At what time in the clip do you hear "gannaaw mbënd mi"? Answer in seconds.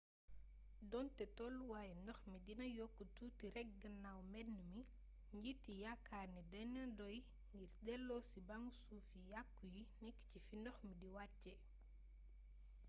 3.81-4.81